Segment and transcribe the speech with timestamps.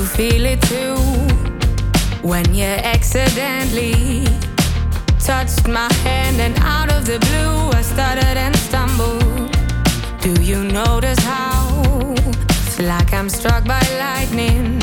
[0.00, 0.96] You feel it too
[2.26, 4.24] when you accidentally
[5.18, 9.50] touched my hand and out of the blue I stuttered and stumbled?
[10.22, 12.14] Do you notice how?
[12.72, 14.80] Feel like I'm struck by lightning.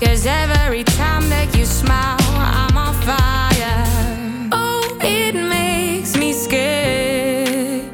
[0.00, 2.18] Cause every time that you smile,
[2.58, 4.48] I'm on fire.
[4.50, 7.92] Oh, it makes me scared.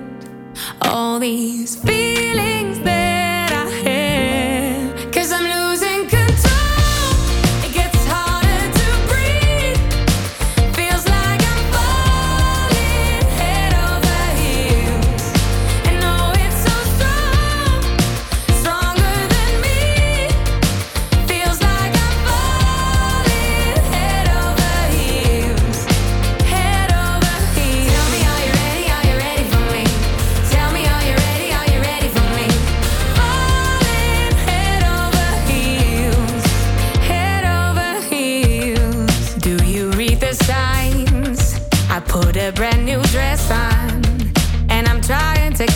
[0.80, 2.68] All these feelings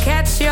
[0.03, 0.52] catch your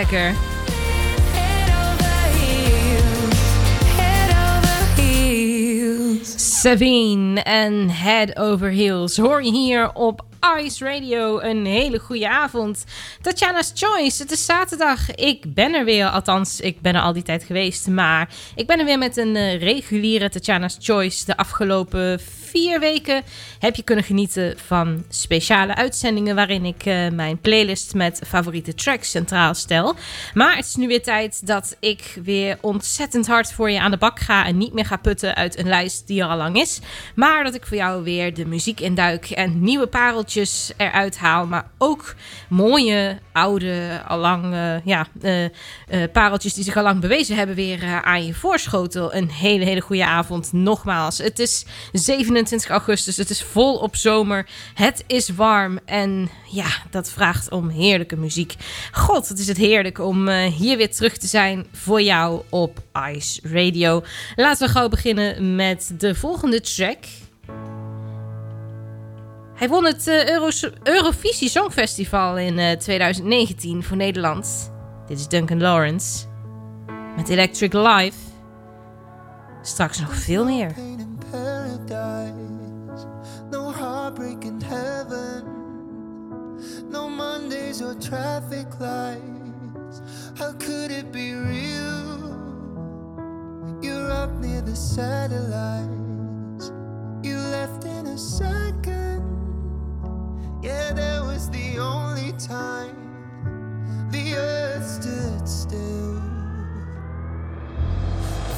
[0.00, 0.34] lekker.
[6.22, 11.40] Savine en Head Over Heels hoor je hier op Ice Radio.
[11.40, 12.84] Een hele goede avond.
[13.22, 15.14] Tatjana's Choice, het is zaterdag.
[15.14, 17.86] Ik ben er weer, althans, ik ben er al die tijd geweest.
[17.86, 21.24] Maar ik ben er weer met een eh, reguliere Tatjana's Choice.
[21.24, 23.22] De afgelopen vier weken
[23.58, 26.34] heb je kunnen genieten van speciale uitzendingen...
[26.34, 29.94] waarin ik eh, mijn playlist met favoriete tracks centraal stel.
[30.34, 33.96] Maar het is nu weer tijd dat ik weer ontzettend hard voor je aan de
[33.96, 34.46] bak ga...
[34.46, 36.80] en niet meer ga putten uit een lijst die er al lang is.
[37.14, 40.28] Maar dat ik voor jou weer de muziek induik en nieuwe pareltjes
[40.76, 41.46] eruit haal.
[41.46, 42.14] Maar ook
[42.48, 45.50] mooie, oude, allang eh, eh,
[46.12, 47.56] pareltjes die zich al lang bewezen hebben...
[47.56, 49.14] weer eh, aan je voorschotel.
[49.14, 50.52] Een hele, hele goede avond.
[50.52, 53.16] Nogmaals, het is 27 augustus.
[53.16, 54.46] Het is volop zomer.
[54.74, 55.78] Het is warm.
[55.84, 58.54] En ja, dat vraagt om heerlijke muziek.
[58.92, 62.82] God, wat is het heerlijk om hier weer terug te zijn voor jou op
[63.14, 64.02] Ice Radio.
[64.36, 66.98] Laten we gauw beginnen met de volgende track.
[69.60, 74.72] Hij won het eh, Euro- Eurovisie Songfestival in eh, 2019 voor Nederland.
[75.06, 76.26] Dit is Duncan Lawrence
[77.16, 78.18] met Electric Life.
[79.62, 80.74] Straks nog veel meer.
[83.50, 85.44] no heartbreak in heaven,
[86.90, 90.00] no Mondays or traffic lights.
[90.38, 92.18] How could it be real?
[93.80, 96.70] You're up near the satellites,
[97.22, 99.19] you left in a second.
[100.62, 102.94] Yeah, that was the only time
[104.10, 106.20] the earth stood still.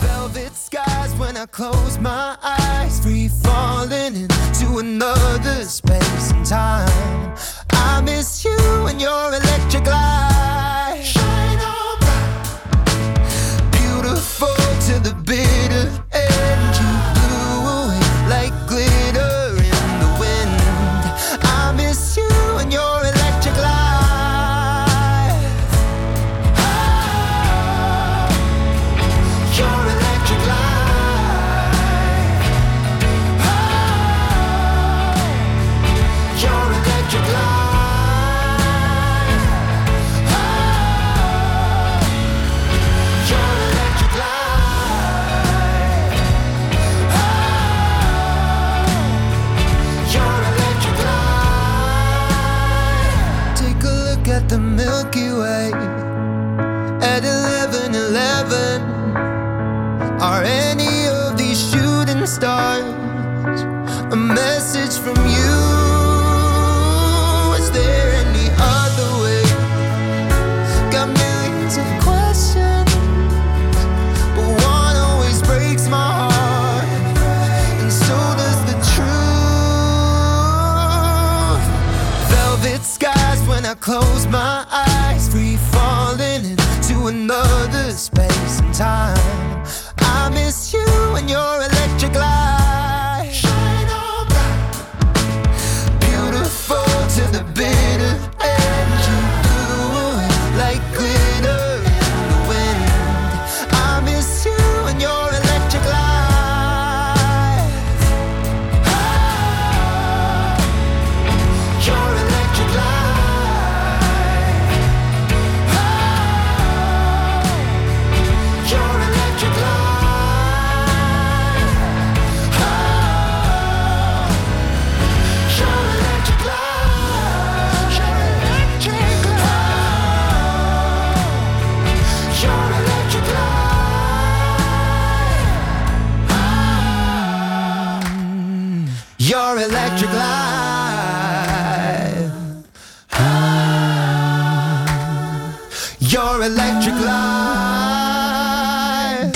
[0.00, 7.37] velvet skies when I close my eyes, free falling into another space and time.
[7.70, 8.58] I miss you
[8.88, 11.02] and your electric light.
[11.05, 14.56] Shine on bright, beautiful
[14.88, 16.01] to the bitter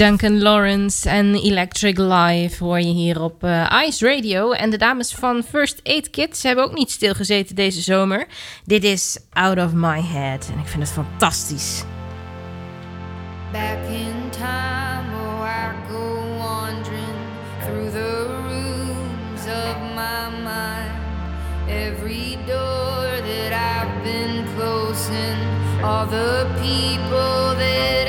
[0.07, 4.53] Duncan Lawrence en Electric Live hoor je hier op eh, Ice Radio.
[4.53, 8.27] En de dames van First Aid Kids hebben ook niet stilgezeten deze zomer.
[8.65, 11.85] Dit is Out of My Head en ik vind het fantastisch.
[13.53, 17.19] Back in time, oh, I go wandering
[17.65, 20.93] through the rooms of my mind.
[21.69, 25.37] Every door that I've been closing,
[25.83, 28.06] all the people that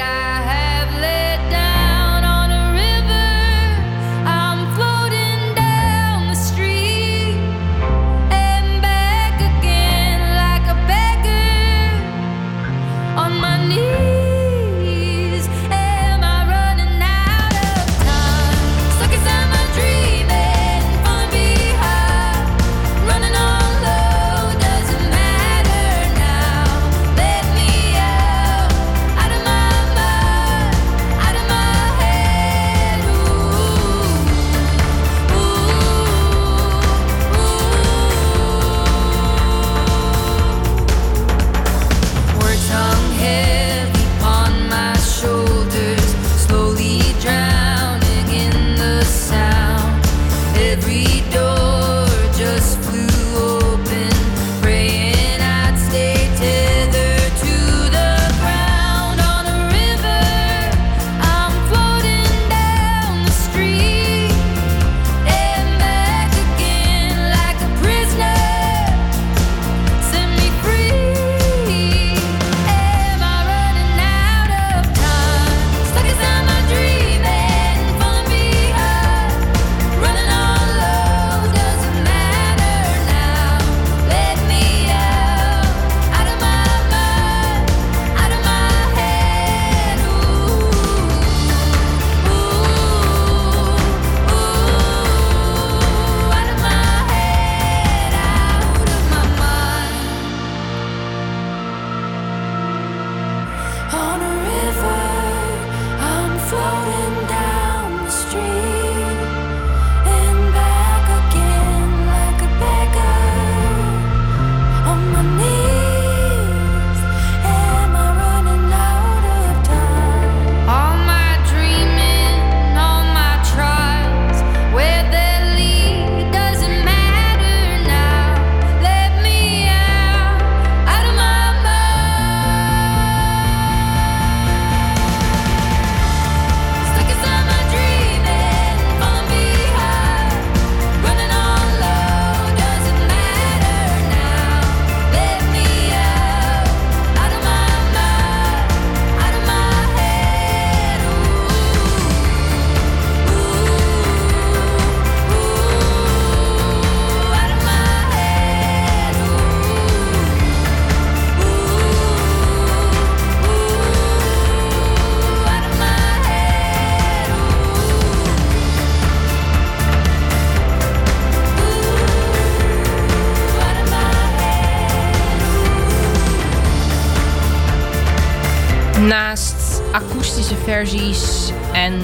[180.77, 182.01] versies en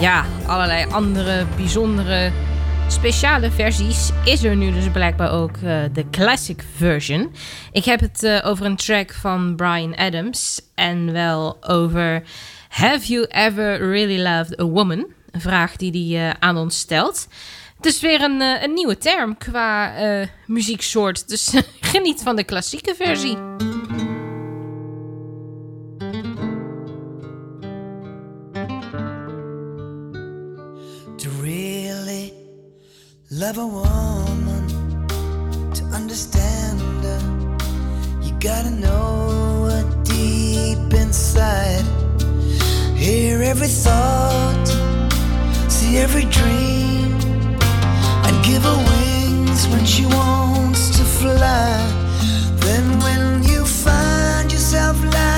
[0.00, 2.32] ja, allerlei andere bijzondere
[2.88, 7.32] speciale versies is er nu dus blijkbaar ook eh, de classic version.
[7.72, 12.22] Ik heb het eh, over een track van Brian Adams en wel over
[12.68, 15.06] Have You Ever Really Loved a Woman?
[15.30, 17.28] Een vraag die hij eh, aan ons stelt.
[17.76, 19.92] Het is weer een, een nieuwe term qua
[20.46, 21.52] muzieksoort, dus
[21.92, 23.36] geniet van de klassieke versie.
[33.46, 34.66] love a woman,
[35.74, 37.20] to understand her,
[38.22, 41.84] you gotta know her deep inside.
[42.96, 44.66] Hear every thought,
[45.68, 47.12] see every dream,
[48.24, 51.68] and give her wings when she wants to fly.
[52.64, 55.33] Then when you find yourself lying.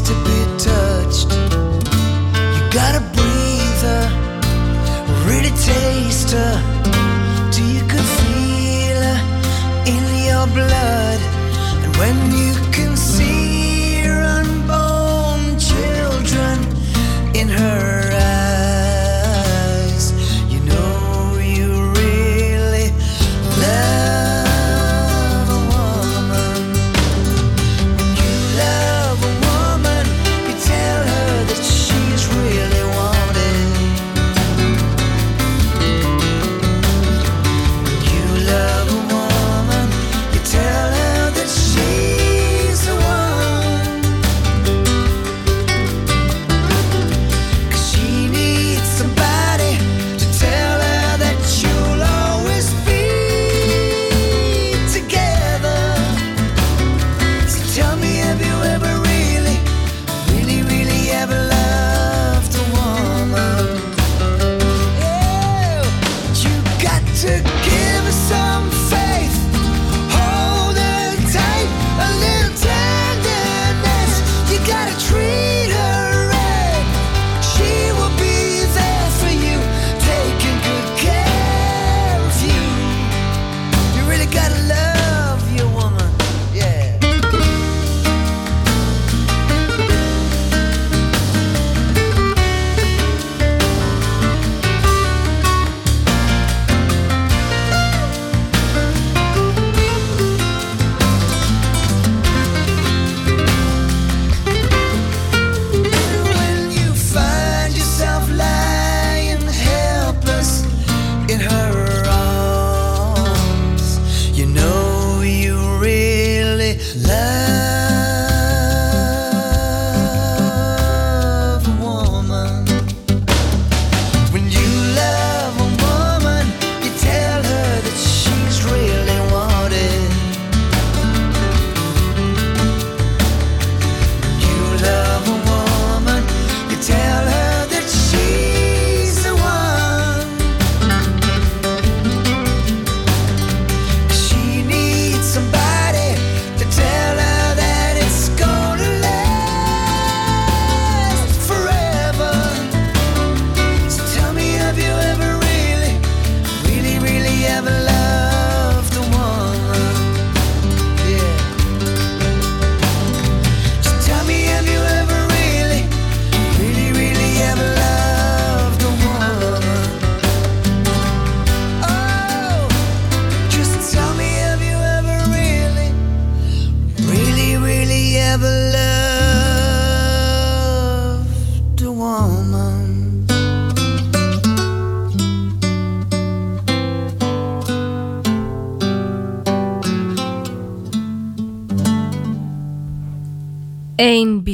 [0.00, 1.30] to be touched.
[2.54, 4.06] You gotta breathe her,
[5.28, 6.54] really taste her,
[7.74, 9.20] you can feel her
[9.86, 11.20] in your blood.
[11.84, 12.54] And when you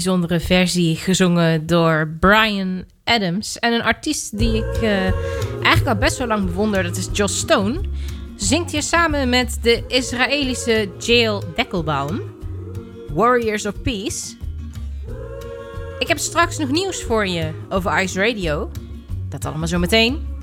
[0.02, 3.58] bijzondere versie gezongen door Brian Adams.
[3.58, 5.02] En een artiest die ik eh,
[5.62, 7.80] eigenlijk al best wel lang bewonder, dat is Joss Stone.
[8.36, 12.20] Zingt hier samen met de Israëlische Jail Deckelbaum.
[13.12, 14.36] Warriors of Peace.
[15.98, 18.70] Ik heb straks nog nieuws voor je over Ice Radio.
[19.28, 20.39] Dat allemaal zo meteen.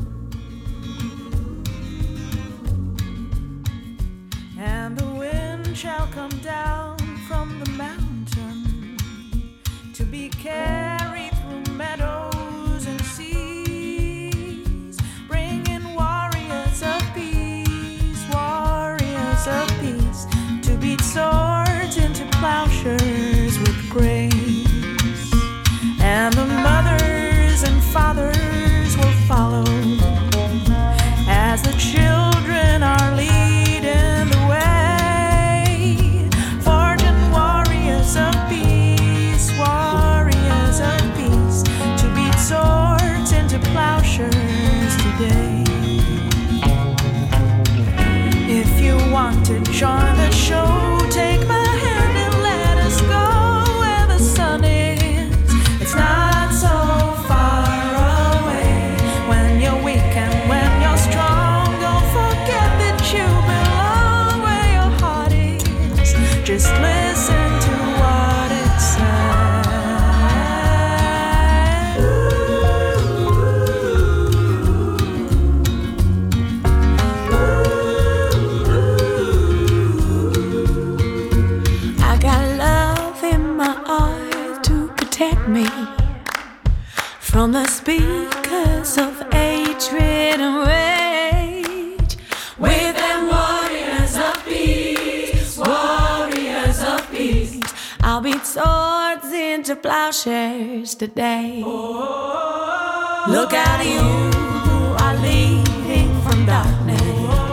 [99.70, 101.62] into plowshares today.
[103.28, 107.47] Look at you who are leading from darkness.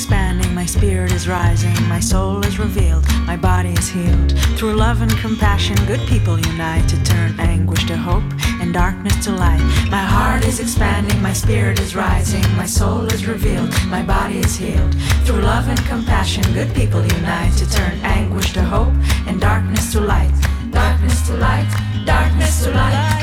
[0.00, 4.32] expanding, my spirit is rising, my soul is revealed, my body is healed.
[4.56, 8.24] Through love and compassion, good people unite to turn anguish to hope
[8.62, 9.60] and darkness to light.
[9.90, 14.56] My heart is expanding, my spirit is rising, my soul is revealed, my body is
[14.56, 14.94] healed.
[15.26, 18.94] Through love and compassion, good people unite to turn anguish to hope
[19.26, 20.32] and darkness to light.
[20.70, 21.68] Darkness to light,
[22.06, 23.20] darkness to light.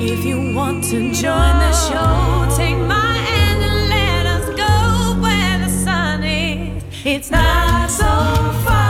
[0.00, 3.01] If you want to join the show, take my
[7.04, 8.04] It's not so
[8.64, 8.81] far.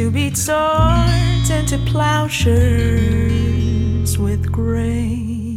[0.00, 2.56] to beat swords and to plowshares
[4.16, 5.49] with grain.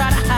[0.00, 0.29] Try to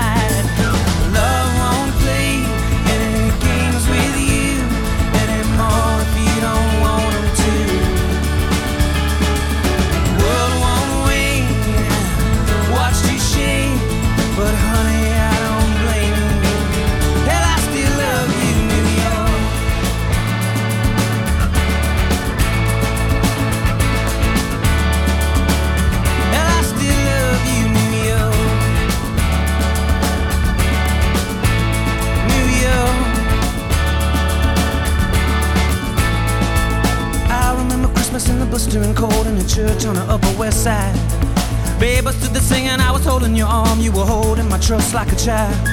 [44.63, 45.72] trust like a child.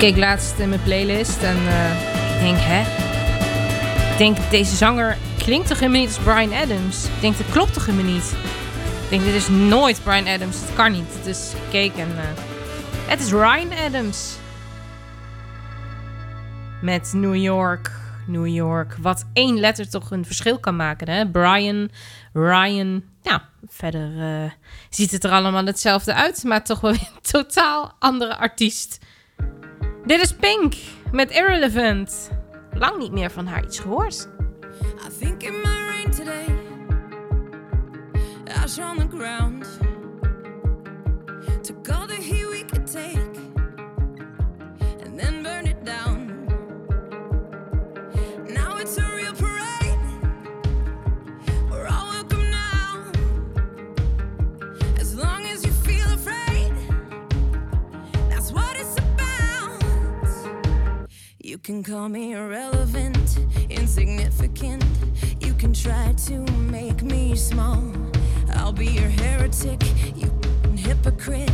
[0.00, 2.80] Keek laatst in mijn playlist en eh, ik denk, hè?
[4.12, 7.04] Ik denk, deze zanger klinkt toch helemaal niet als Brian Adams?
[7.04, 8.34] Ik denk, dat klopt toch helemaal niet?
[9.02, 10.60] Ik denk, dit is nooit Brian Adams.
[10.60, 11.24] Het kan niet.
[11.24, 12.24] Dus ik keek en eh,
[13.06, 14.36] het is Ryan Adams.
[16.82, 17.90] Met New York,
[18.26, 18.96] New York.
[19.00, 21.30] Wat één letter toch een verschil kan maken, hè?
[21.30, 21.90] Brian,
[22.32, 23.02] Ryan.
[23.22, 24.50] Ja, verder eh,
[24.90, 28.98] ziet het er allemaal hetzelfde uit, maar toch wel weer een totaal andere artiest.
[30.06, 30.74] Dit is Pink
[31.12, 32.30] met Irrelevant.
[32.74, 34.28] Lang niet meer van haar iets gehoord.
[35.06, 36.46] I think it might rain today.
[38.62, 39.66] Ash on the ground.
[41.62, 43.29] Took all the heat we could take
[61.70, 64.82] can call me irrelevant, insignificant.
[65.38, 67.84] You can try to make me small.
[68.54, 69.80] I'll be your heretic,
[70.16, 70.32] you
[70.74, 71.52] hypocrite.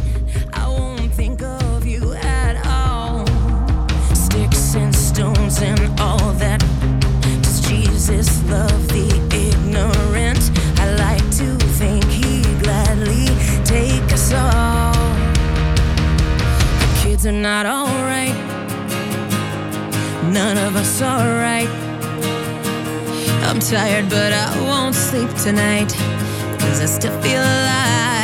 [0.54, 3.26] I won't think of you at all.
[4.14, 6.60] Sticks and stones and all that.
[7.42, 9.08] Does Jesus love the
[9.44, 10.50] ignorant?
[10.80, 13.26] I like to think he gladly
[13.66, 14.94] take us all.
[16.80, 18.25] The kids are not alright.
[20.32, 21.68] None of us are right.
[23.48, 25.92] I'm tired, but I won't sleep tonight.
[26.58, 28.15] Cause I still feel alive.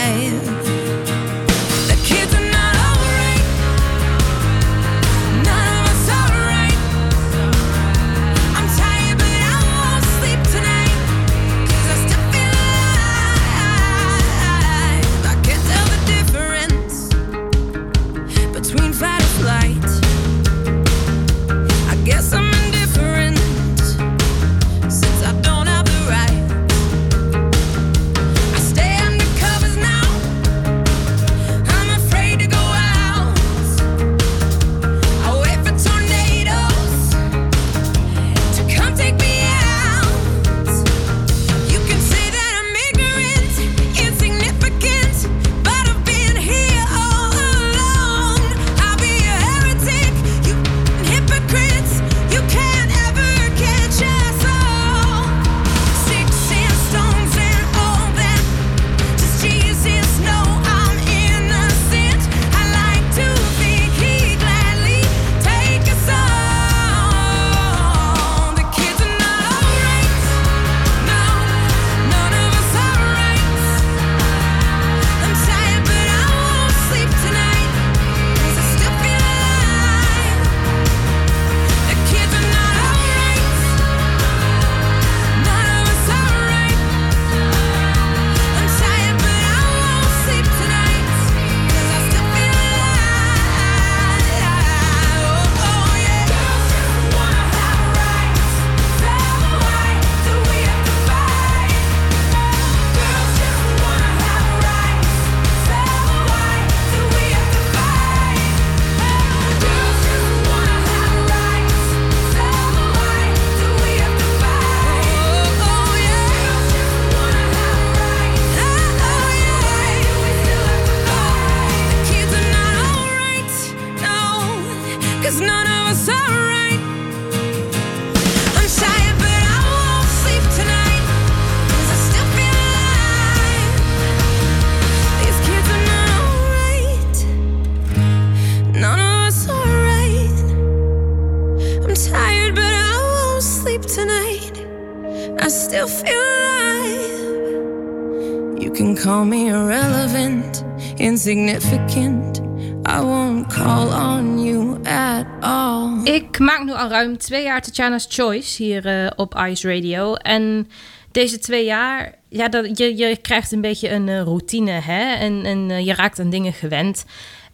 [151.33, 152.41] Insignificant.
[152.87, 156.05] I won't call on you at all.
[156.05, 160.15] Ik maak nu al ruim twee jaar Tatjana's Choice hier eh, op Ice Radio.
[160.15, 160.69] En
[161.13, 165.15] deze twee jaar, ja, dat, je, je krijgt een beetje een eh, routine, hè?
[165.15, 167.05] En, en eh, je raakt aan dingen gewend.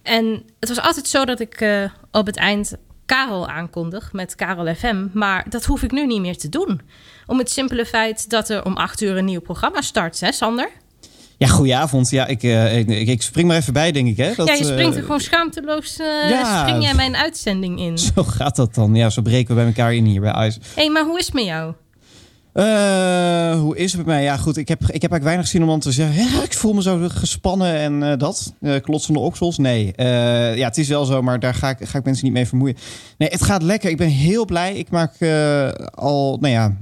[0.03, 1.67] En het was altijd zo dat ik
[2.13, 5.07] op het eind Karel aankondig met Karel FM.
[5.13, 6.81] Maar dat hoef ik nu niet meer te doen.
[7.27, 10.71] Om het simpele feit dat er om acht uur een nieuw programma start, hè Sander?
[11.39, 12.11] Ja, goedenavond.
[12.11, 14.17] Ja, ik, eh, ik, ik, spring maar even bij, denk ik.
[14.17, 14.35] Hè?
[14.35, 16.67] Dat, ja, je springt er eh, gewoon schaamteloos, eh, ja.
[16.67, 17.99] spring jij mijn uitzending in.
[17.99, 18.95] Zo gaat dat dan.
[18.95, 20.59] Ja, zo breken we bij elkaar in hier bij Ice.
[20.75, 21.75] Hé, hey, maar hoe is het met jou?
[22.53, 24.23] Eh, hoe is het met mij?
[24.23, 24.57] Ja, goed.
[24.57, 26.25] Ik heb, ik heb eigenlijk weinig zin om dan te zeggen.
[26.25, 28.53] Ja, ik voel me zo gespannen en eh, dat.
[28.61, 29.59] Uh, klotsende oksels.
[29.59, 29.93] Nee.
[29.97, 32.77] Ja, het is wel zo, maar daar ga ik, ga ik mensen niet mee vermoeien.
[33.19, 33.91] Nee, het gaat lekker.
[33.91, 34.75] Ik ben heel blij.
[34.75, 35.13] Ik maak
[35.91, 36.77] al, nou ja,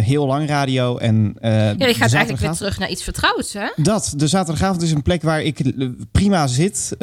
[0.00, 0.98] heel lang radio.
[0.98, 3.66] En, Ja, je gaat eigenlijk weer terug naar iets vertrouwds, hè?
[3.76, 5.72] Dat, de zaterdagavond is een plek waar ik
[6.12, 6.94] prima zit.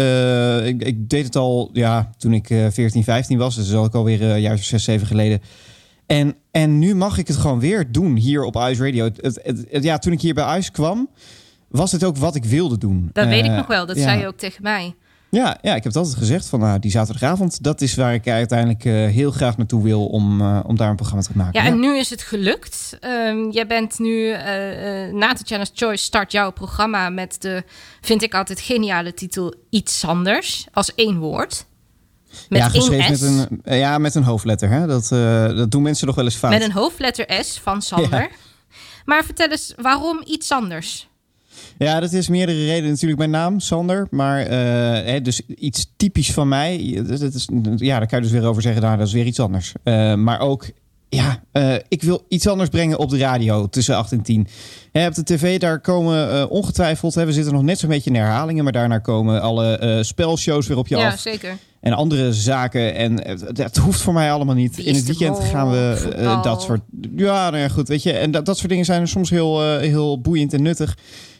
[0.63, 3.55] Ik, ik deed het al ja, toen ik eh 14, 15 was.
[3.55, 5.41] Dus dat is ook alweer of 6, 7 geleden.
[6.13, 9.03] En, en nu mag ik het gewoon weer doen hier op Ice Radio.
[9.03, 11.09] Het, het, het- het- ja, toen ik hier bij Ice kwam,
[11.67, 13.09] was het ook wat ik wilde doen.
[13.13, 14.01] Dat weet ik Eh, nog wel, dat ja.
[14.03, 14.95] zei je ook tegen mij.
[15.29, 18.27] Ja, ja, ik heb het altijd gezegd van nou, die zaterdagavond, dat is waar ik
[18.27, 21.61] uiteindelijk eh, heel graag naartoe wil om, eh, om daar een programma te maken.
[21.63, 22.97] Ja, en nu is het gelukt.
[22.99, 27.63] Ehm, jij bent nu, eh na Tatjana's Choice start jouw programma met de,
[28.01, 31.65] vind ik altijd geniale titel, Iets Anders, als één woord.
[32.49, 34.69] Met ja, geschreven met een, ja, met een hoofdletter.
[34.69, 34.87] Hè?
[34.87, 36.51] Dat, eh, dat doen mensen nog wel eens fout.
[36.51, 38.29] met een hoofdletter S van Sander.
[39.05, 41.07] Maar vertel eens, waarom Iets Anders?
[41.77, 42.89] Ja, dat is meerdere redenen.
[42.89, 44.07] Natuurlijk mijn naam, Sander.
[44.09, 47.03] Maar hè, dus iets typisch van mij.
[47.07, 48.81] Dat is, ja, daar kan je dus weer over zeggen.
[48.81, 49.73] Nou, dat is weer iets anders.
[49.83, 50.65] Eh, maar ook,
[51.09, 51.43] ja,
[51.87, 54.47] ik wil iets anders brengen op de radio tussen 8 en 10.
[54.91, 57.15] Hè, op de tv, daar komen ongetwijfeld...
[57.15, 58.63] Hè, we zitten nog net zo'n beetje in herhalingen...
[58.63, 61.19] maar daarna komen alle spelshows weer op je ja, af.
[61.19, 61.57] zeker.
[61.83, 62.95] En andere zaken.
[62.95, 64.77] En het, het hoeft voor mij allemaal niet.
[64.77, 66.81] In het weekend gaan we eh, dat soort.
[67.15, 67.87] Ja, nou ja, goed.
[67.87, 68.11] Weet je.
[68.11, 70.97] En dat, dat soort dingen zijn soms heel, eh, heel boeiend en nuttig.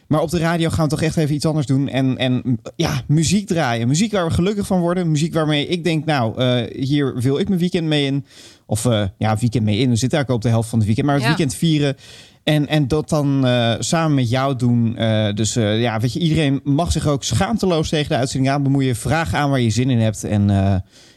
[0.08, 1.88] Maar op de radio gaan we toch echt even iets anders doen.
[1.88, 3.88] En, en ja, muziek draaien.
[3.88, 5.10] Muziek waar we gelukkig van worden.
[5.10, 8.24] Muziek waarmee ik denk, nou, eh, hier wil ik mijn weekend mee in.
[8.66, 8.84] Of
[9.18, 9.88] ja, weekend mee in.
[9.90, 11.06] We zitten eigenlijk op de helft van het weekend.
[11.06, 11.30] Maar het Ja.
[11.30, 11.96] weekend vieren.
[12.44, 14.96] En, en dat dan eh, samen met jou doen.
[14.96, 18.62] Eh, dus eh, ja, weet je, iedereen mag zich ook schaamteloos tegen de uitzending aan
[18.62, 18.96] bemoeien.
[18.96, 20.24] Vraag aan waar je zin in hebt.
[20.24, 20.48] En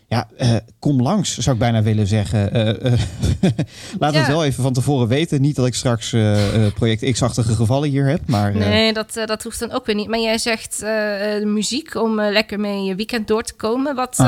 [0.09, 0.27] ja,
[0.79, 2.51] kom langs, zou ik bijna willen zeggen.
[3.99, 4.19] Laat Ja.
[4.19, 5.41] het wel even van tevoren weten.
[5.41, 6.15] Niet dat ik straks
[6.73, 8.21] project X-achtige gevallen hier heb.
[8.27, 10.07] Maar Nee, dat, dat hoeft dan ook weer niet.
[10.07, 10.85] Maar jij zegt
[11.43, 13.95] muziek om lekker mee je weekend door te komen.
[13.95, 14.23] Wat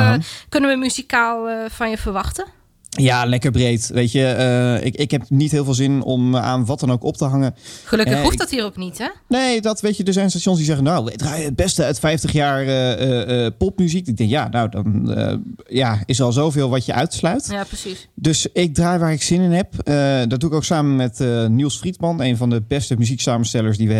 [0.49, 2.58] kunnen we muzikaal van je verwachten?
[2.89, 3.89] Ja, lekker breed.
[3.93, 7.03] Weet je, eh, ik, ik heb niet heel veel zin om aan wat dan ook
[7.03, 7.55] op te hangen.
[7.83, 9.07] Gelukkig Eh, hoeft ik- dat hier ook niet, hè?
[9.27, 10.03] Nee, dat weet je.
[10.03, 13.45] Er zijn stations die zeggen, nou, we draaien het beste uit 50 jaar eh, eh,
[13.45, 14.07] eh, popmuziek.
[14.07, 15.33] Ik denk, ja, nou, dan eh,
[15.67, 17.47] ja, is er al zoveel wat je uitsluit.
[17.51, 18.07] Ja, precies.
[18.13, 19.73] Dus ik draai waar ik zin in heb.
[19.83, 23.77] Eh, dat doe ik ook samen met eh, Niels Friedman, een van de beste muzieksamenstellers
[23.77, 23.93] die we,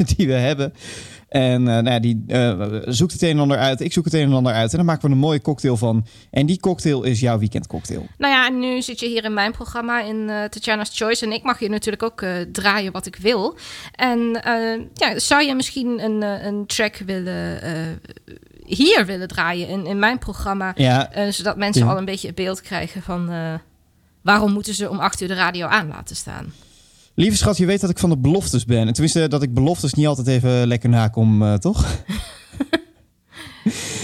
[0.00, 0.72] eh, die we hebben.
[1.28, 3.80] En eh, nou die eh, zoekt het een en ander uit.
[3.80, 4.70] Ik zoek het een en ander uit.
[4.70, 6.06] En dan maken we een mooie cocktail van.
[6.30, 8.06] En die cocktail is jouw weekendcocktail.
[8.18, 11.24] Nou ja, en nu zit je hier in mijn programma in eh Tatjana's Choice.
[11.24, 13.56] En ik mag hier natuurlijk ook draaien wat ik wil.
[13.92, 14.40] En
[14.94, 17.60] ja, zou je misschien een, een track willen,
[18.64, 20.72] hier willen draaien in, in mijn programma?
[20.76, 21.90] Ja, zodat mensen Ja.
[21.90, 23.30] al een beetje beeld krijgen van...
[24.22, 26.52] waarom moeten ze om acht uur de radio aan laten staan?
[27.16, 28.86] Lieve schat, je weet dat ik van de beloftes ben.
[28.86, 31.86] En tenminste, dat ik beloftes niet altijd even lekker nakom, eh, toch?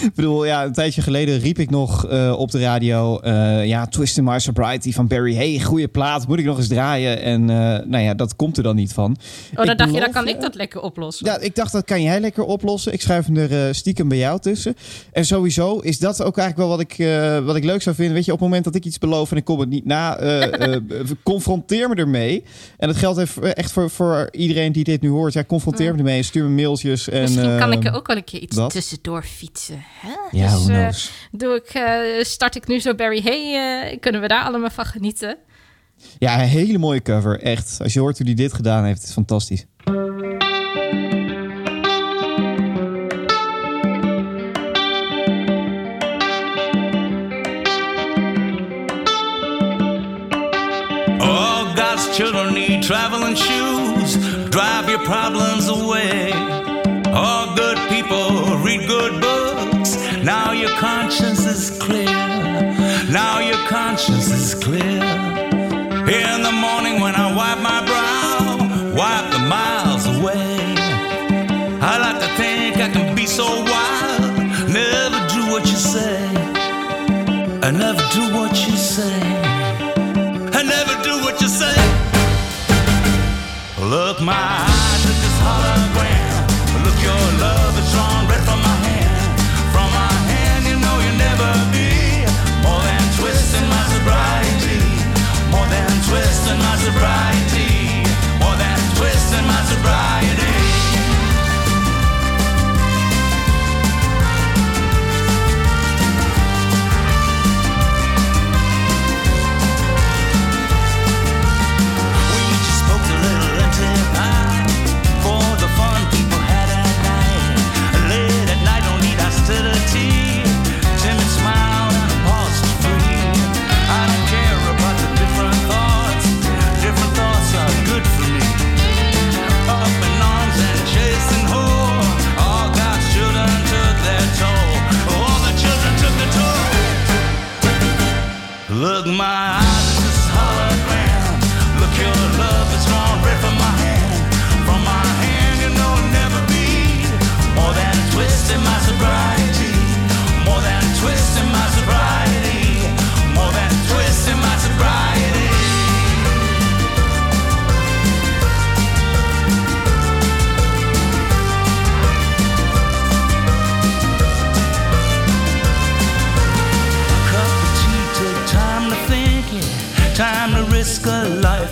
[0.03, 3.21] Ik bedoel, ja, een tijdje geleden riep ik nog eh, op de radio...
[3.21, 6.69] eh, ja, Twist in My Sobriety van Barry Hey, goede plaat, moet ik nog eens
[6.69, 7.23] draaien?
[7.23, 9.17] En eh, nou ja, dat komt er dan niet van.
[9.51, 11.27] Oh, dan Ik dacht je, dan kan ik dat lekker oplossen.
[11.27, 12.93] Ja, ik dacht dat kan jij lekker oplossen.
[12.93, 14.75] Ik schrijf hem er stiekem bij jou tussen.
[15.13, 16.97] En sowieso is dat ook eigenlijk wel wat ik,
[17.45, 18.15] wat ik leuk zou vinden.
[18.15, 20.19] Weet je, op het moment dat ik iets beloof en ik kom het niet na,
[21.23, 22.45] confronteer me ermee.
[22.77, 25.33] En dat geldt echt voor, voor iedereen die dit nu hoort.
[25.33, 26.23] Ja, confronteer me ermee.
[26.23, 27.09] Stuur me mailtjes.
[27.09, 28.71] En, Misschien kan ik eh, er ook wel een keer iets dat?
[28.71, 29.52] tussendoor fietsen.
[29.61, 30.15] Hè?
[30.31, 31.13] Ja, dus, who eh, knows.
[31.31, 34.85] doe ik, eh, start ik nu zo Barry Hey, eh, kunnen we daar allemaal van
[34.85, 35.39] genieten?
[36.19, 37.41] Ja, een hele mooie cover.
[37.41, 37.79] Echt.
[37.83, 39.67] Als je hoort hoe hij dit gedaan heeft, het is fantastisch.
[51.19, 54.13] All God's children need traveling shoes.
[54.51, 56.33] Drive your problems away.
[57.13, 59.42] All good people read good books.
[60.25, 62.07] Now your conscience is clear.
[63.11, 65.03] Now your conscience is clear.
[66.23, 70.77] In the morning when I wipe my brow, wipe the miles away.
[71.83, 74.39] I like to think I can be so wild,
[74.71, 76.23] never do what you say.
[77.61, 79.21] I never do what you say.
[80.59, 81.77] I never do what you say.
[83.85, 85.82] Look, my eyes at this hologram.
[96.93, 97.42] surprise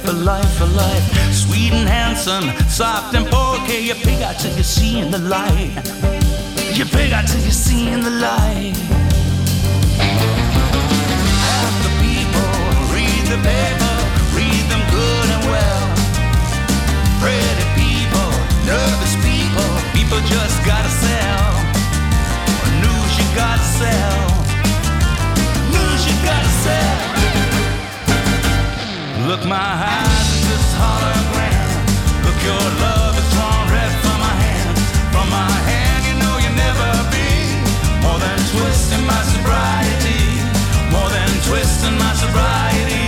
[0.07, 1.32] a life, a life.
[1.32, 3.78] Sweet and handsome, soft and porky.
[3.88, 5.72] You pick out till you see in the light.
[6.76, 8.76] You pick out till you see in the light.
[11.46, 12.51] Half the people
[12.94, 13.94] read the paper,
[14.38, 15.86] read them good and well.
[17.22, 18.30] Pretty people,
[18.64, 21.53] nervous people, people just gotta sell.
[22.82, 24.40] News you gotta sell
[25.70, 27.49] news you gotta sell.
[29.31, 31.70] Look, my eyes at this hologram.
[32.26, 34.76] Look, your love is drawn red from my hand.
[35.14, 37.31] From my hand, you know you never be
[38.03, 40.18] more than twisting my sobriety.
[40.91, 42.99] More than twisting my sobriety.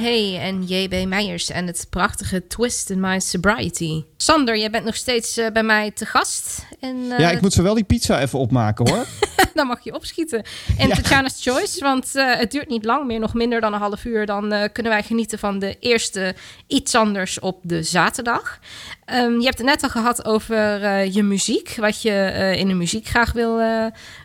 [0.00, 1.06] Hay en J.B.
[1.06, 4.04] Meijers en het prachtige Twist in My Sobriety.
[4.16, 6.66] Sander, jij bent nog steeds eh, bij mij te gast.
[6.80, 9.06] En, eh, Ja, ik moet zo wel die pizza even opmaken hoor.
[9.54, 10.42] dan mag je opschieten.
[10.78, 14.04] En Tatjana's Choice, want eh, het duurt niet lang meer, nog minder dan een half
[14.04, 14.26] uur.
[14.26, 16.34] Dan kunnen wij genieten van de eerste
[16.66, 18.58] iets anders op de zaterdag.
[19.04, 20.56] Ehm, je hebt het net al gehad over
[21.04, 23.56] je muziek, wat je in de muziek graag wil,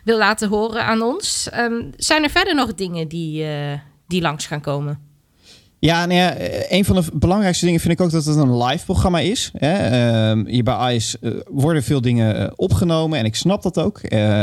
[0.04, 1.48] wil laten horen aan ons.
[1.50, 3.46] Ehm, zijn er verder nog dingen die,
[4.06, 5.12] die langs gaan komen?
[5.84, 8.62] Ja, nou ja, eh, een van de belangrijkste dingen vind ik ook dat het een
[8.62, 9.50] live programma is.
[9.56, 9.72] Hè.
[9.72, 14.00] Ehm, hier bij ICE eh, worden veel dingen eh, opgenomen en ik snap dat ook.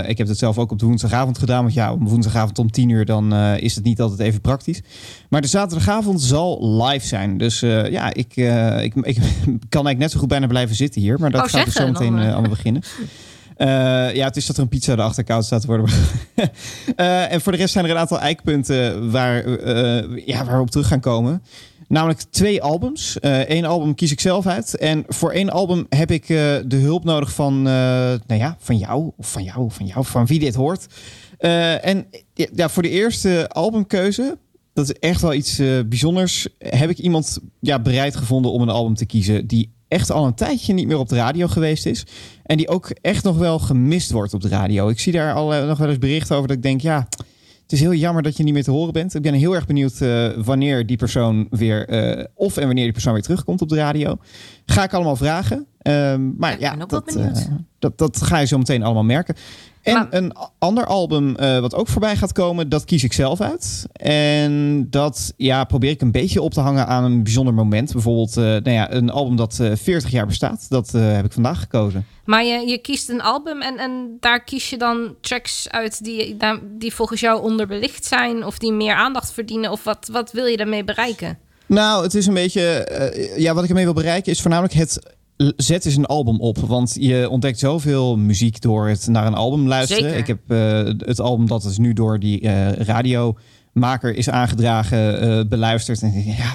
[0.08, 1.62] Ik heb het zelf ook op de woensdagavond gedaan.
[1.62, 4.82] Want ja, op woensdagavond om 10 uur dan is het niet altijd even praktisch.
[5.30, 7.38] Maar de zaterdagavond zal live zijn.
[7.38, 8.36] Dus ja, ik,
[8.82, 9.18] ik, ik
[9.70, 11.20] kan eigenlijk net zo goed bijna blijven zitten hier.
[11.20, 12.82] Maar dat Oh, gaat zo meteen allemaal beginnen.
[13.62, 15.89] Eh, ja, het is dat er een pizza erachter koud staat te worden.
[16.95, 20.62] Eh, en voor de rest zijn er een aantal eikpunten waar, eh, ja, waar we
[20.62, 21.43] op terug gaan komen.
[21.88, 23.18] Namelijk twee albums.
[23.22, 24.78] Eén album kies ik zelf uit.
[24.78, 29.12] En voor één album heb ik de hulp nodig van, nou ja, van jou.
[29.18, 30.86] Of van jou, van jou, van wie dit hoort.
[31.82, 34.38] En ja, voor de eerste albumkeuze,
[34.74, 36.47] dat is echt wel iets bijzonders.
[36.57, 40.34] Heb ik iemand ja, bereid gevonden om een album te kiezen die echt al een
[40.34, 42.06] tijdje niet meer op de radio geweest is.
[42.44, 44.89] En die ook echt nog wel gemist wordt op de radio.
[44.89, 47.08] Ik zie daar al eh, nog wel eens berichten over dat ik denk, ja,
[47.62, 49.16] het is heel jammer dat je niet meer te horen bent.
[49.16, 52.94] Ik ben heel erg benieuwd eh, wanneer die persoon weer, eh, of en wanneer die
[52.94, 54.18] persoon weer terugkomt op de radio.
[54.66, 55.66] Ga ik allemaal vragen.
[55.78, 57.48] Ehm, maar ja, ben ook wel dat, benieuwd.
[57.80, 59.36] dat, dat ga je zo meteen allemaal merken.
[59.82, 63.42] En Maar- een ander album eh, wat ook voorbij gaat komen, dat kies ik zelf
[63.42, 63.86] uit.
[63.94, 67.92] En dat ja, probeer ik een beetje op te hangen aan een bijzonder moment.
[67.94, 70.66] Bijvoorbeeld eh, nou ja, een album dat eh 40 jaar bestaat.
[70.70, 72.06] Dat heb ik vandaag gekozen.
[72.26, 76.38] Maar je, je kiest een album en, en daar kies je dan tracks uit die,
[76.78, 79.72] die volgens jou onderbelicht zijn of die meer aandacht verdienen.
[79.72, 81.38] Of wat, wat wil je daarmee bereiken?
[81.66, 82.88] Nou, het is een beetje.
[83.38, 85.20] ja, wat ik ermee wil bereiken is voornamelijk het.
[85.56, 86.58] Zet eens een album op.
[86.58, 90.04] Want je ontdekt zoveel muziek door het naar een album luisteren.
[90.04, 90.18] Zeker.
[90.18, 95.48] Ik heb eh, het album dat is nu door die eh, radiomaker is aangedragen, eh,
[95.48, 96.02] beluisterd.
[96.02, 96.54] En ja,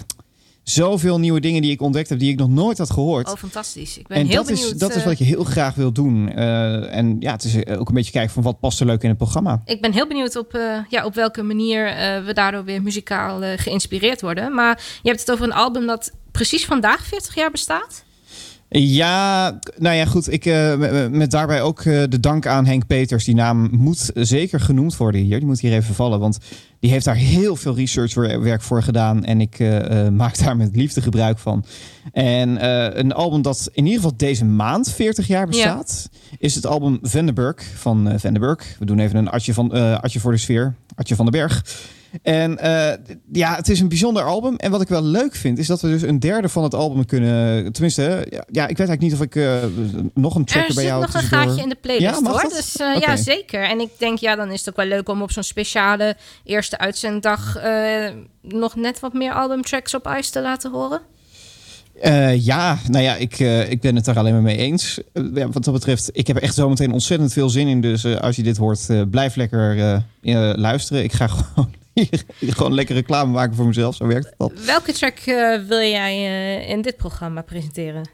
[0.62, 3.28] zoveel nieuwe dingen die ik ontdekt heb die ik nog nooit had gehoord.
[3.28, 3.98] Oh, fantastisch.
[3.98, 4.72] Ik ben en heel dat, benieuwd.
[4.72, 6.28] is, dat is wat je heel graag wil doen.
[6.28, 9.18] En ja, het is ook een beetje kijken van wat past er leuk in het
[9.18, 9.62] programma.
[9.64, 10.58] Ik ben heel benieuwd op,
[10.88, 11.84] ja, op welke manier
[12.24, 14.54] we daardoor weer muzikaal geïnspireerd worden.
[14.54, 18.04] Maar je hebt het over een album dat precies vandaag 40 jaar bestaat.
[18.80, 20.32] Ja, nou ja, goed.
[20.32, 23.24] Ik, eh, met, daarbij ook eh, de dank aan Henk Peters.
[23.24, 25.38] Die naam moet zeker genoemd worden hier.
[25.38, 26.20] Die moet hier even vallen.
[26.20, 26.38] Want
[26.80, 29.24] die heeft daar heel veel researchwerk voor gedaan.
[29.24, 31.64] En ik eh, maak daar met liefde gebruik van.
[32.12, 32.68] En
[32.98, 36.08] een album dat in ieder geval deze maand 40 jaar bestaat...
[36.38, 38.76] is het album Vandenberg van Vandenberg.
[38.78, 39.70] We doen even een atje, van,
[40.00, 40.74] atje voor de sfeer.
[40.94, 41.62] Atje van den Berg.
[42.22, 42.98] En eh,
[43.32, 44.56] ja, het is een bijzonder album.
[44.56, 47.06] En wat ik wel leuk vind, is dat we dus een derde van het album
[47.06, 47.72] kunnen...
[47.72, 49.54] Tenminste, ja, ja, ik weet eigenlijk niet of ik eh,
[50.14, 52.42] nog een tracker er bij zit jou nog een gaatje in de playlist Ja, hoor.
[52.42, 52.50] dat?
[52.50, 53.62] Dus eh, ja, zeker.
[53.62, 56.78] En ik denk, ja, dan is het ook wel leuk om op zo'n speciale eerste
[56.78, 57.58] uitzenddag
[58.40, 61.00] nog net wat meer albumtracks op ice te laten horen.
[62.38, 63.38] Ja, nou ja, ik,
[63.68, 65.00] ik ben het daar alleen maar mee eens.
[65.34, 67.80] Ja, wat dat betreft, ik heb er echt zometeen ontzettend veel zin in.
[67.80, 70.02] Dus als je dit hoort, blijf lekker
[70.56, 71.04] luisteren.
[71.04, 71.74] Ik ga gewoon,
[72.40, 73.94] gewoon lekker reclame maken voor mezelf.
[73.94, 74.52] Zo werkt het al.
[74.66, 78.08] Welke track eh, wil jij eh, in dit programma presenteren?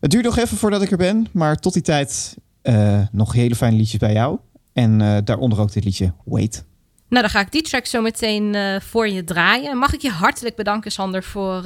[0.00, 1.26] Het duurt nog even voordat ik er ben.
[1.32, 4.38] Maar tot die tijd eh, nog hele fijne liedjes bij jou.
[4.72, 6.64] En daaronder ook dit liedje Wait.
[7.08, 9.78] Nou, dan ga ik die track zo meteen voor je draaien.
[9.78, 11.64] Mag ik je hartelijk bedanken, Sander, voor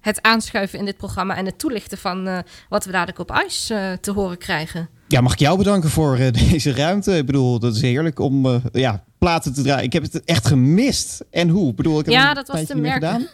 [0.00, 4.12] het aanschuiven in dit programma en het toelichten van wat we dadelijk op ice te
[4.12, 4.88] horen krijgen.
[5.08, 7.16] Ja, mag ik jou bedanken voor deze ruimte.
[7.16, 9.84] Ik bedoel, dat is heerlijk om ja, platen te draaien.
[9.84, 11.24] Ik heb het echt gemist.
[11.30, 11.70] En hoe?
[11.70, 12.92] Ik bedoel, ik heb Ja, dat was te merken.
[13.10, 13.26] gedaan.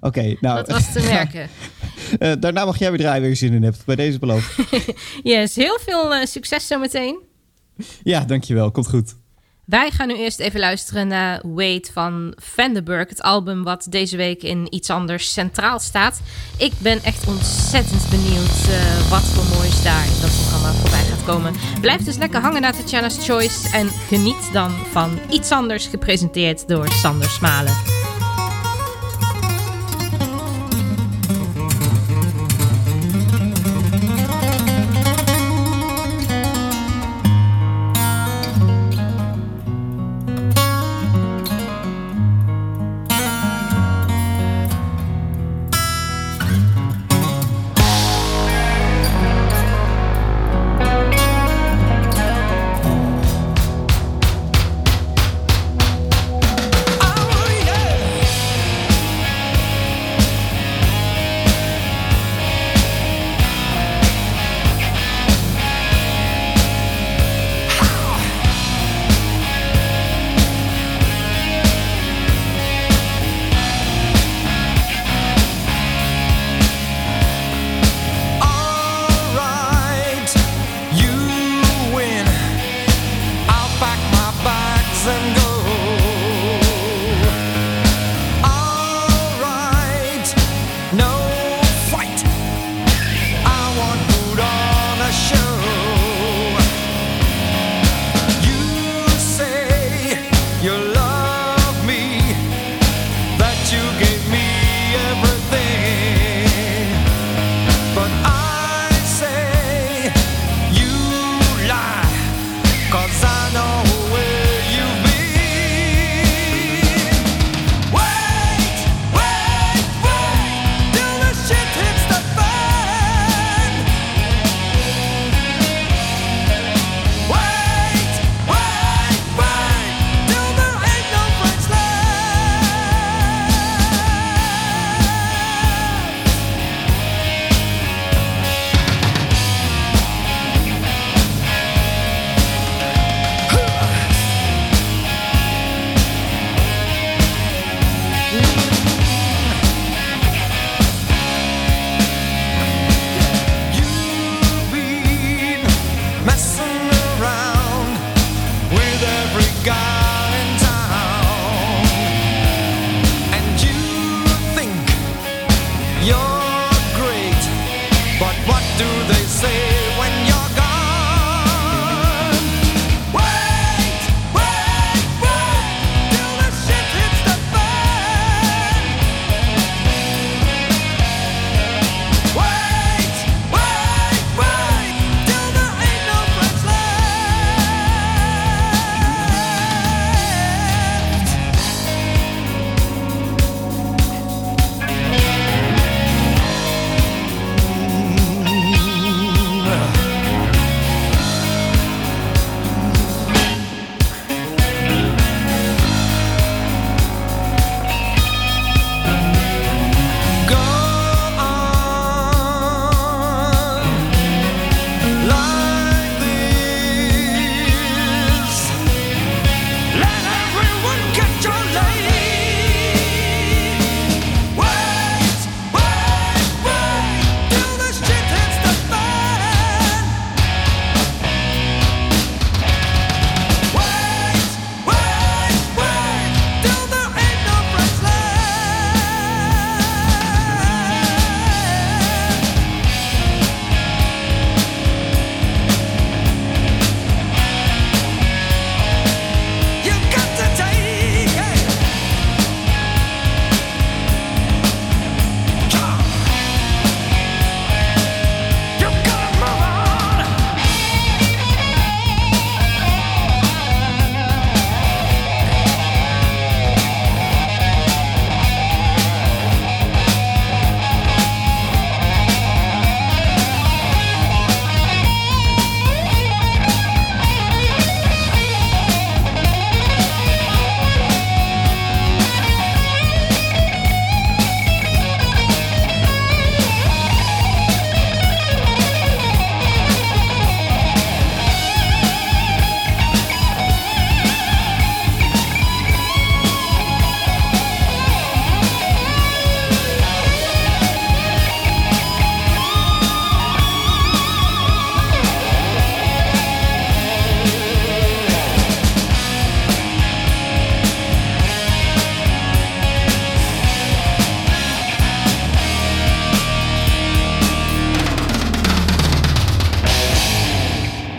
[0.00, 0.56] Oké, nou.
[0.56, 1.48] Dat was te merken.
[2.18, 3.84] eh, daarna mag jij weer draaien waar je zin in hebt.
[3.84, 4.56] Bij deze beloof.
[5.22, 7.18] Yes, heel veel eh, succes zometeen.
[8.02, 8.70] ja, dankjewel.
[8.70, 9.14] Komt goed.
[9.68, 13.08] Wij gaan nu eerst even luisteren naar Wait van Vandenberg.
[13.08, 16.20] Het album wat deze week in iets anders centraal staat.
[16.58, 21.24] Ik ben echt ontzettend benieuwd eh, wat voor moois daar in dat programma voorbij gaat
[21.24, 21.54] komen.
[21.80, 23.76] Blijf dus lekker hangen naar Tatjana's Choice.
[23.76, 27.97] En geniet dan van iets anders gepresenteerd door Sander Smalen.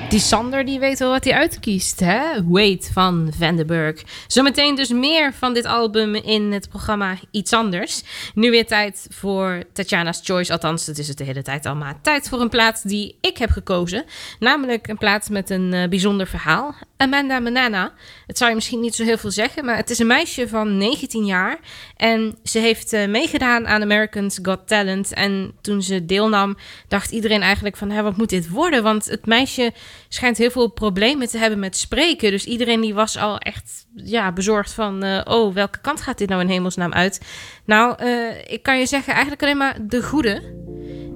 [0.10, 2.45] Die Sander die weet wel wat hij uitkiest, hè?
[2.47, 4.03] Wait van Vandenberg.
[4.28, 8.03] Zometeen dus meer van dit album in het programma Iets Anders.
[8.34, 10.51] Nu weer tijd voor Tatjana's Choice.
[10.51, 13.38] Althans, het is het de hele tijd al, maar tijd voor een plaats die ik
[13.38, 14.05] heb gekozen.
[14.39, 16.76] Namelijk een plaats met een uh, bijzonder verhaal.
[16.97, 17.93] Amanda Manana.
[18.30, 20.78] Het zou je misschien niet zo heel veel zeggen, maar het is een meisje van
[20.78, 21.60] 19 jaar.
[21.96, 25.14] En ze heeft uh, meegedaan aan Americans Got Talent.
[25.14, 26.58] En toen ze deelnam,
[26.88, 28.84] dacht iedereen eigenlijk van, hé, wat moet dit worden?
[28.84, 29.72] Want het meisje
[30.08, 32.32] schijnt heel veel problemen te hebben met spreken.
[32.32, 35.06] Dus iedereen die was al echt ja, bezorgd van...
[35.06, 37.22] Uh, oh, welke kant gaat dit nou in hemelsnaam uit?
[37.66, 40.42] Nou, uh, ik kan je zeggen eigenlijk alleen maar de goede.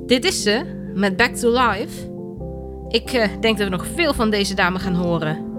[0.05, 0.61] Dit is ze,
[0.95, 2.11] met Back to Life.
[2.87, 3.11] Ik
[3.41, 5.52] denk dat we nog veel van deze dame gaan horen.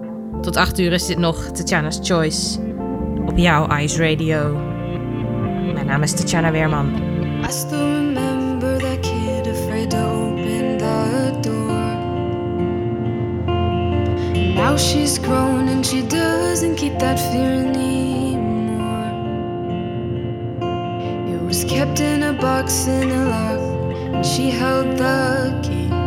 [0.45, 2.59] Tot 8 uur is dit nog Tatjana's Choice.
[3.27, 4.57] Op jouw Ice Radio.
[5.73, 6.93] Mijn naam is Tatjana Weerman.
[7.49, 11.97] I still remember that kid afraid to open the door.
[14.55, 19.13] Now she's grown and she doesn't keep that fear anymore.
[21.35, 23.61] It was kept in a box in a lock,
[24.15, 26.04] and she held the key.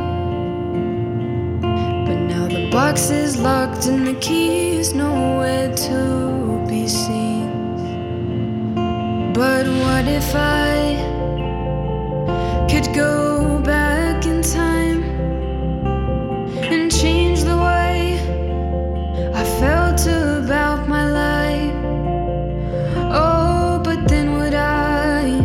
[2.49, 8.73] The box is locked and the key is nowhere to be seen.
[9.33, 10.95] But what if I
[12.71, 15.03] could go back in time
[16.63, 18.17] and change the way
[19.35, 21.75] I felt about my life?
[23.11, 25.35] Oh, but then would I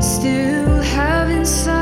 [0.00, 1.81] still have inside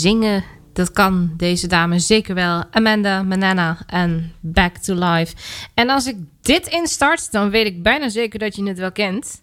[0.00, 2.64] Zingen, dat kan deze dame zeker wel.
[2.70, 5.34] Amanda Manana en Back to Life.
[5.74, 9.42] En als ik dit instart, dan weet ik bijna zeker dat je het wel kent.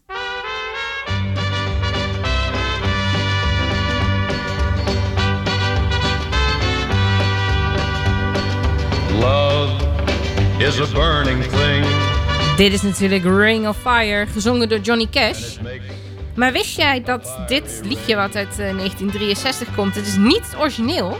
[9.20, 9.86] Love
[10.58, 11.86] is a burning thing.
[12.56, 15.58] Dit is natuurlijk Ring of Fire, gezongen door Johnny Cash.
[16.38, 21.18] Maar wist jij dat dit liedje wat uit eh, 1963 komt, het is niet origineel?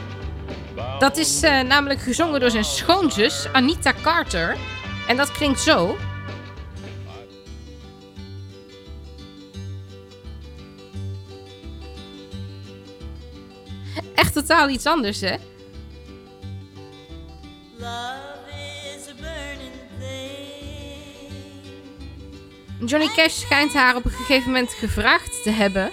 [0.98, 4.56] Dat is eh, namelijk gezongen door zijn schoonzus Anita Carter.
[5.08, 5.96] En dat klinkt zo.
[14.14, 15.36] echt totaal iets anders, hè?
[22.86, 25.90] Johnny Cash schijnt haar op een gegeven moment gevraagd te hebben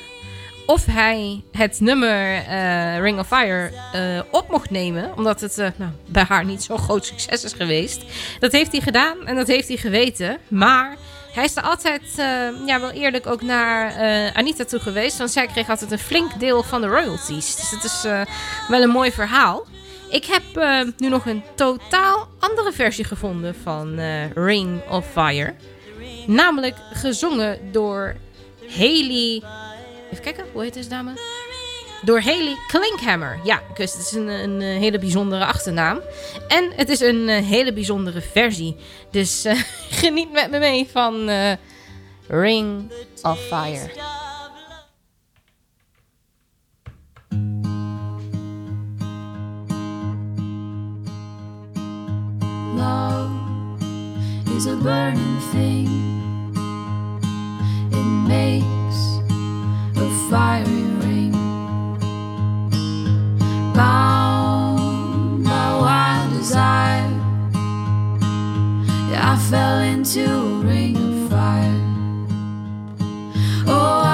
[0.66, 5.18] of hij het nummer eh, Ring of Fire eh, op mocht nemen.
[5.18, 8.04] Omdat het eh, nou, bij haar niet zo'n groot succes is geweest.
[8.40, 10.38] Dat heeft hij gedaan en dat heeft hij geweten.
[10.48, 10.96] Maar
[11.32, 12.02] hij is er altijd
[12.66, 13.94] ja, wel eerlijk ook naar
[14.34, 15.18] Anita toe geweest.
[15.18, 17.56] Want zij kreeg altijd een flink deel van de royalties.
[17.56, 18.04] Dus het is
[18.68, 19.66] wel een mooi verhaal.
[20.10, 20.44] Ik heb
[20.98, 24.00] nu nog een totaal andere versie gevonden van
[24.34, 25.54] Ring of Fire.
[26.28, 28.16] Namelijk gezongen door
[28.70, 29.44] Haley
[30.12, 31.12] Even kijken, hoe heet deze dame?
[32.02, 33.40] Door Haley Klinkhammer.
[33.44, 36.00] Ja, kus, het is een, een, hele bijzondere achternaam.
[36.48, 38.76] En het is een uh, hele bijzondere versie.
[39.12, 39.62] Dus uh,
[40.02, 41.30] geniet met me mee van
[42.28, 43.90] Ring of Fire.
[52.76, 53.30] Love
[54.56, 56.15] is a burning thing.
[58.28, 59.00] Makes
[59.98, 61.34] a fiery ring.
[63.74, 67.12] Bound by wild desire,
[69.10, 71.82] yeah, I fell into a ring of fire.
[73.68, 74.05] Oh,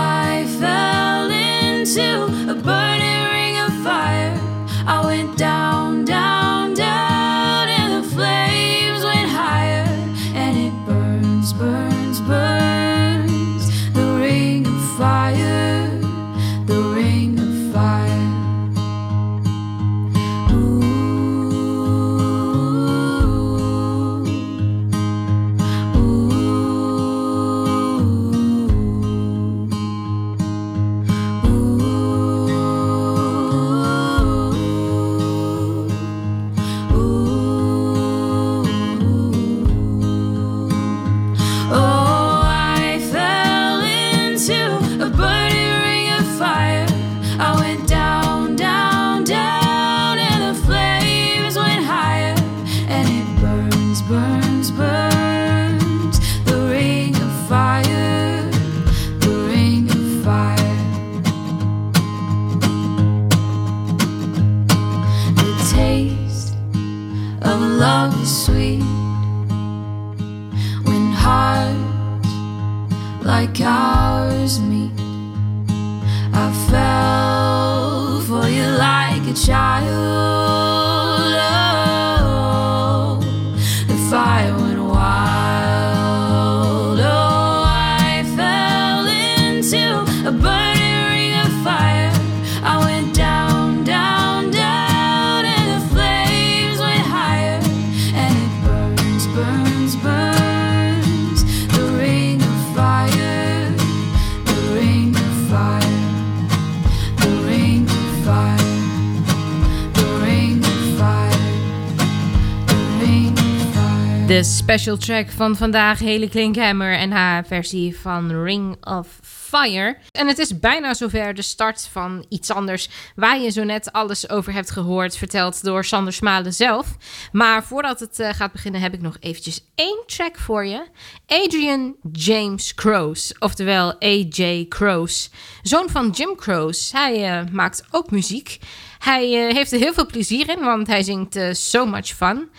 [114.72, 119.98] special track van vandaag, Hele Klinkhammer en haar versie van Ring of Fire.
[120.12, 124.30] En het is bijna zover de start van iets anders waar je zo net alles
[124.30, 126.88] over hebt gehoord, verteld door Sander Smalen zelf.
[127.32, 130.86] Maar voordat het eh, gaat beginnen heb ik nog eventjes één track voor je.
[131.28, 135.30] Adrian James Crows, oftewel AJ Crows,
[135.62, 136.92] zoon van Jim Crows.
[136.92, 138.60] Hij eh, maakt ook muziek.
[139.00, 142.50] Hij eh, heeft er heel veel plezier in, want hij zingt So Much Fun.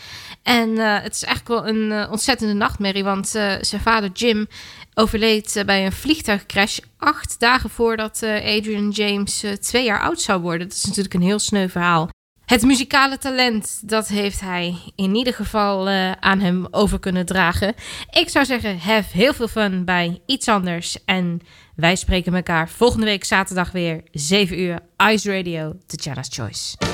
[0.43, 4.47] En eh, het is eigenlijk wel een eh, ontzettende nachtmerrie, want eh, zijn vader Jim
[4.95, 10.69] overleed bij een vliegtuigcrash acht dagen voordat Adrian James twee jaar oud zou worden.
[10.69, 12.09] Dat is natuurlijk een heel sneu verhaal.
[12.45, 15.89] Het muzikale talent, dat heeft hij in ieder geval
[16.21, 17.75] aan hem over kunnen dragen.
[18.11, 21.05] Ik zou zeggen, have heel veel fun bij iets anders.
[21.05, 21.41] En
[21.77, 24.79] wij spreken elkaar volgende week zaterdag weer, 7 uur,
[25.13, 26.92] Ice Radio, Tatjana's Choice.